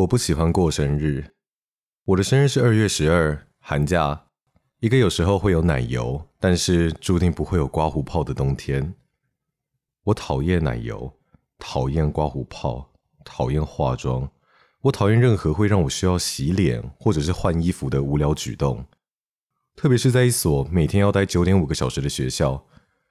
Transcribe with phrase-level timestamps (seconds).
[0.00, 1.32] 我不喜欢过生日。
[2.06, 4.28] 我的生日是二月十二，寒假，
[4.78, 8.94] 一个有时候会有奶油，但是注定不会有刮胡泡的冬天。
[10.04, 11.12] 我讨厌奶油，
[11.58, 12.90] 讨厌刮胡泡，
[13.24, 14.30] 讨厌化妆。
[14.80, 18.86] 我讨厌任何会让我需要洗脸或者是换衣服的无聊举动，
[19.76, 22.64] 特别是在一所每天要待九点五个小时的学校。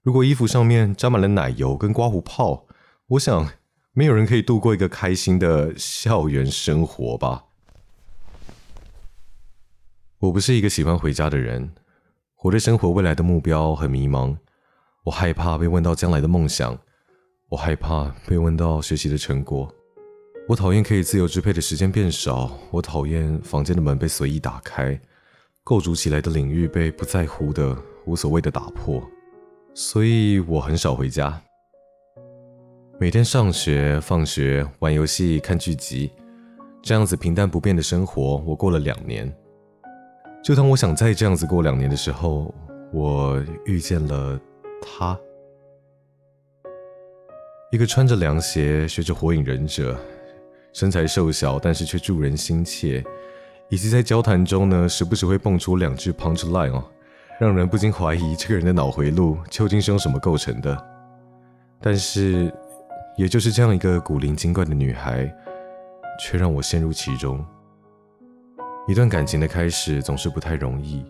[0.00, 2.66] 如果衣服上面沾满了奶油跟刮胡泡，
[3.08, 3.50] 我想。
[3.92, 7.44] 没有人可以度过一个开心的校园生活吧？
[10.20, 11.72] 我不是一个喜欢回家的人，
[12.42, 14.36] 我对生活未来的目标很迷茫。
[15.02, 16.78] 我害怕被问到将来的梦想，
[17.48, 19.74] 我害怕被问到学习的成果。
[20.46, 25.00] 我讨厌可以自由支配的时间变少，我讨厌房间的门被随意打开，
[25.64, 29.02] 构筑起来的领域被不在乎的、无所谓的打破。
[29.74, 31.42] 所以我很少回家。
[33.00, 36.12] 每天上学、放学、玩游戏、看剧集，
[36.82, 39.34] 这样子平淡不变的生活，我过了两年。
[40.44, 42.54] 就当我想再这样子过两年的时候，
[42.92, 44.38] 我遇见了
[44.82, 45.18] 他，
[47.72, 49.98] 一个穿着凉鞋、学着火影忍者、
[50.74, 53.02] 身材瘦小但是却助人心切，
[53.70, 56.84] 以及在交谈中呢时不时会蹦出两句 punch line 哦，
[57.40, 60.86] 让人不禁怀疑这个人的脑回路究竟是用什么构成的。
[61.80, 62.52] 但是。
[63.20, 65.30] 也就是这样一个古灵精怪的女孩，
[66.18, 67.44] 却让我陷入其中。
[68.88, 71.04] 一段感情的开始总是不太容易，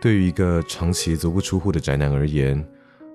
[0.00, 2.64] 对于一个长期足不出户的宅男而言，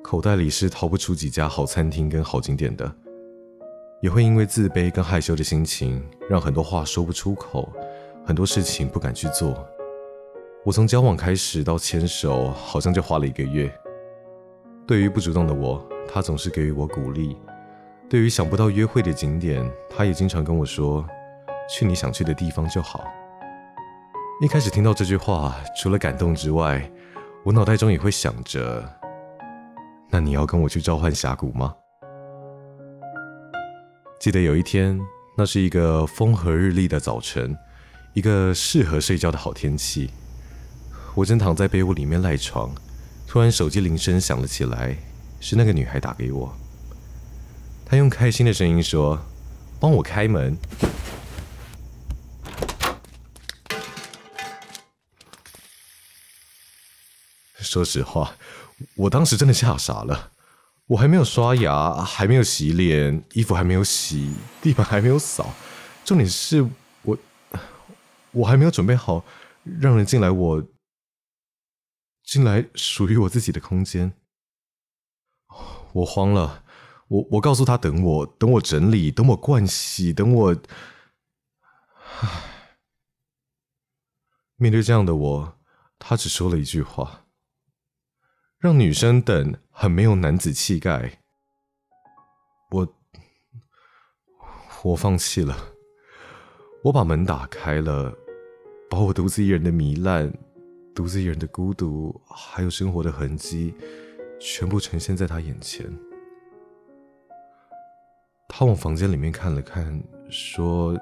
[0.03, 2.94] 口袋里是掏不出几家好餐厅跟好景点的，
[4.02, 7.72] 也会因为自卑跟害羞的心情，让很多话说不出口，
[8.26, 9.66] 很多事情不敢去做。
[10.66, 13.73] 我从交往开始到牵手，好像就花了一个月。
[14.86, 17.38] 对于不主动的我，他总是给予我鼓励。
[18.09, 21.05] 对于想不到约会的景点，他也经常跟我说
[21.70, 23.03] ：“去你想去的地方就好。”
[24.42, 26.92] 一开始听到这句话，除了感动之外，
[27.43, 28.83] 我脑袋中也会想着
[30.09, 31.75] ：“那你要跟我去召唤峡谷吗？”
[34.20, 34.99] 记得有一天，
[35.37, 37.55] 那是一个风和日丽的早晨，
[38.14, 40.09] 一个适合睡觉的好天气。
[41.14, 42.71] 我正躺在被窝里面赖床，
[43.27, 44.97] 突然手机铃声响了起来，
[45.39, 46.52] 是那个女孩打给我。
[47.89, 49.20] 他用开心的声音说
[49.82, 50.55] ：“帮我开门。”
[57.58, 58.36] 说实话，
[58.95, 60.33] 我当时真的吓傻了。
[60.86, 65.52] 我还没有刷牙，还没有洗脸，衣服还没有洗，地板还没有扫。
[66.06, 66.64] 重点是
[67.02, 67.17] 我，
[68.32, 69.26] 我还没有准备好
[69.64, 70.64] 让人进来，我
[72.23, 74.14] 进来属于我自己的空间。
[75.94, 76.66] 我慌了。
[77.09, 80.55] 我我告诉他等我等我整理等我盥洗等我，
[82.21, 82.77] 唉，
[84.55, 85.59] 面对这样的我，
[85.97, 87.25] 他只说了一句话
[88.59, 91.21] ：“让女生等很没有男子气概。”
[92.70, 92.95] 我
[94.83, 95.58] 我放弃了，
[96.83, 98.15] 我把门打开了，
[98.87, 100.31] 把我独自一人的糜烂、
[100.93, 103.73] 独自一人的孤独，还有生活的痕迹，
[104.39, 105.91] 全部呈现在他眼前。
[108.59, 110.93] 他往房间里面看了看，说：“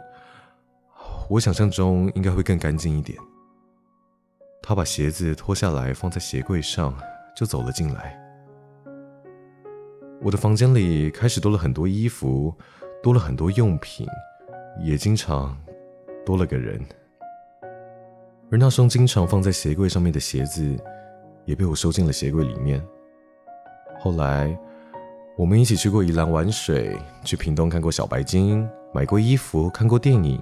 [1.28, 3.18] 我想象中应该会更干净一点。”
[4.62, 6.94] 他把鞋子脱下来放在鞋柜上，
[7.36, 8.16] 就走了进来。
[10.22, 12.54] 我的房间里开始多了很多衣服，
[13.02, 14.06] 多了很多用品，
[14.80, 15.58] 也经常
[16.24, 16.80] 多了个人。
[18.52, 20.78] 而那双经常放在鞋柜上面的鞋子，
[21.46, 22.86] 也被我收进了鞋柜里面。
[24.00, 24.56] 后来。
[25.38, 30.42] 我们一起去过宜兰玩水，去屏东看过小白鲸，买过衣服，看过电影，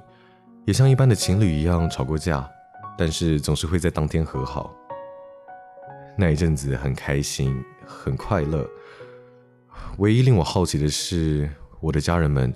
[0.65, 2.49] 也像一般的情侣一样吵过架，
[2.97, 4.73] 但是总是会在当天和好。
[6.17, 8.65] 那一阵子很开心，很快乐。
[9.97, 11.49] 唯一令我好奇的是，
[11.81, 12.55] 我的家人们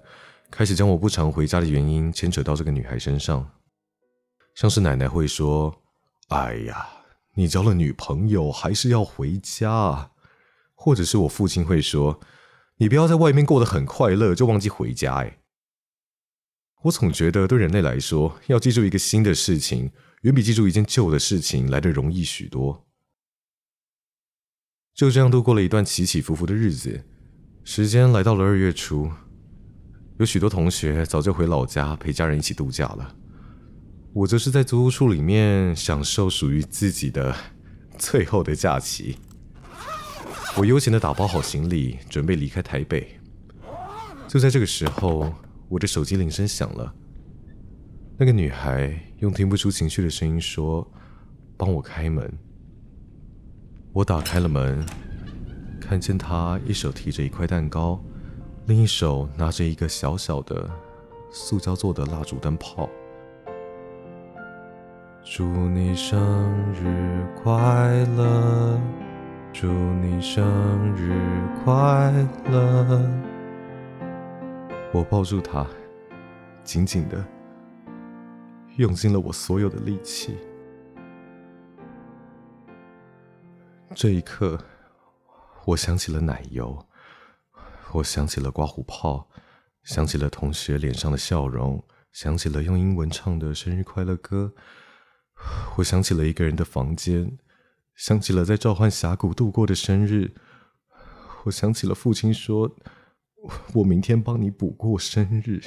[0.49, 3.45] 开始将我不常回家的原因牵扯到这个女孩身上，
[4.55, 5.75] 像是奶奶会说
[6.31, 6.87] ：“哎呀，
[7.33, 10.11] 你交了女朋友还是要回家。”
[10.81, 12.21] 或者是我父亲会说
[12.79, 15.39] ：“你不要在外面过得很快乐，就忘记回家。”哎，
[16.83, 19.91] 我总觉得对人类来说，要记住一个新的事情，
[20.21, 22.87] 远比记住一件旧的事情来的容易许多。
[24.95, 27.03] 就这样度过了一段起起伏伏的日子。
[27.65, 29.11] 时间来到了二月初，
[30.17, 33.13] 有许多同学早就回老家陪家人一起度假了，
[34.13, 37.35] 我则是在租屋处里面享受属于自己的
[37.97, 39.17] 最后的假期。
[40.57, 43.17] 我悠闲的打包好行李，准备离开台北。
[44.27, 45.33] 就在这个时候，
[45.69, 46.93] 我的手机铃声响了，
[48.17, 50.85] 那个女孩用听不出情绪的声音说
[51.55, 52.31] ：“帮我开门。”
[53.93, 54.85] 我打开了门，
[55.79, 58.03] 看见她一手提着一块蛋糕，
[58.65, 60.69] 另一手拿着一个小小的
[61.31, 62.89] 塑胶做的蜡烛灯泡。
[65.23, 66.19] 祝你生
[66.73, 67.53] 日快
[68.17, 68.79] 乐！
[69.51, 71.11] 祝你生日
[71.63, 72.11] 快
[72.49, 73.01] 乐！
[74.93, 75.65] 我抱住他，
[76.63, 77.25] 紧紧的，
[78.77, 80.37] 用尽了我所有的力气。
[83.95, 84.57] 这一刻，
[85.65, 86.85] 我想起了奶油，
[87.91, 89.27] 我想起了刮胡泡，
[89.83, 94.53] 想起了同学脸上的笑容，想起了用英文唱的生日快乐歌。
[95.77, 97.37] 我想起了一个人的房间，
[97.99, 100.33] 想起了在召唤峡谷度过的生日。
[101.43, 102.73] 我想起了父亲说
[103.75, 105.61] ：“我明天帮你补过生日。”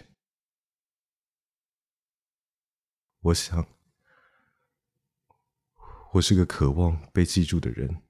[3.20, 3.66] 我想，
[6.14, 8.00] 我是个渴望被记住的人。